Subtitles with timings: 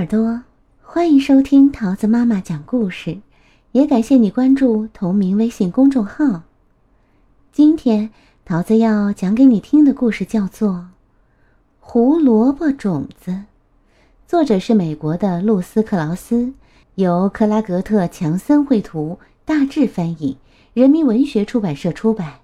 [0.00, 0.40] 耳朵，
[0.82, 3.18] 欢迎收听桃子妈妈讲故事，
[3.72, 6.44] 也感谢你关注同名微信公众号。
[7.52, 8.08] 今天
[8.46, 10.70] 桃子要讲给你听的故事叫做
[11.80, 13.30] 《胡萝卜种子》，
[14.26, 16.54] 作者是美国的露丝·克劳斯，
[16.94, 20.38] 由克拉格特·强森绘图，大致翻译，
[20.72, 22.36] 人民文学出版社出版。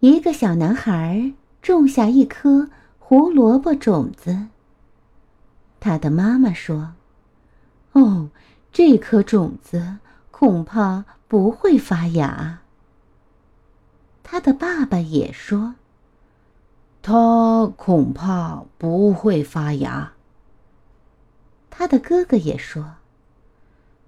[0.00, 4.46] 一个小男孩种下一颗胡萝卜种子。
[5.84, 6.92] 他的妈妈说
[7.90, 8.30] ：“哦，
[8.70, 9.96] 这颗种子
[10.30, 12.60] 恐怕不会发芽。”
[14.22, 15.74] 他的爸爸也说
[17.02, 20.12] ：“它恐怕不会发芽。”
[21.68, 22.94] 他的哥哥也说：“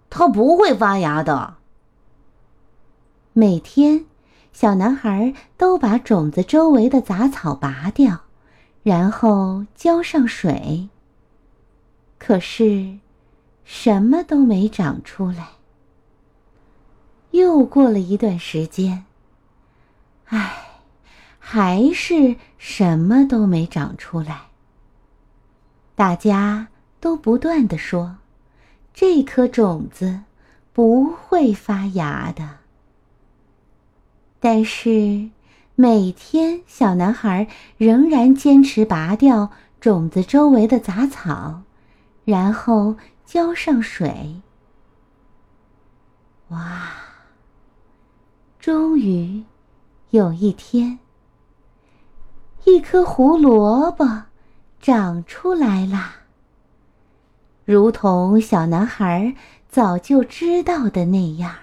[0.09, 1.57] 它不会发芽的。”
[3.35, 4.07] 每天，
[4.53, 8.21] 小男孩都把种子周围的杂草拔掉，
[8.85, 10.89] 然后浇上水。
[12.27, 13.01] 可是，
[13.65, 15.47] 什么都没长出来。
[17.33, 19.05] 又过了一段时间，
[20.29, 20.55] 唉，
[21.39, 24.45] 还是什么都没长出来。
[25.95, 28.17] 大家都不断的说
[28.95, 30.21] ：“这颗种子
[30.73, 32.61] 不会发芽的。”
[34.41, 35.29] 但是，
[35.75, 41.61] 每天小男孩仍然坚持拔掉种子周围的杂草。
[42.25, 44.41] 然后浇上水。
[46.49, 46.91] 哇！
[48.59, 49.45] 终于
[50.11, 50.99] 有一天，
[52.65, 54.25] 一颗胡萝卜
[54.81, 56.15] 长出来啦，
[57.67, 59.37] 如同小男孩
[59.69, 61.57] 早就知道的那样。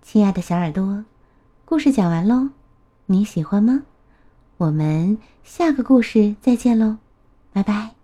[0.00, 1.04] 亲爱的小耳朵，
[1.64, 2.48] 故事讲完喽，
[3.06, 3.82] 你喜欢吗？
[4.56, 6.96] 我们下个故事再见喽。
[7.52, 8.01] 拜拜。